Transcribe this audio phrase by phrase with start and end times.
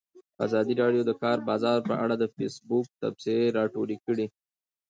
[0.45, 4.25] ازادي راډیو د د کار بازار په اړه د فیسبوک تبصرې راټولې کړي.